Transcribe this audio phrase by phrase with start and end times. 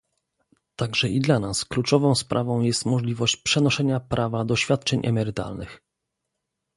[0.75, 5.81] Także i dla nas kluczową sprawą jest możliwość przenoszenia prawa do świadczeń emerytalnych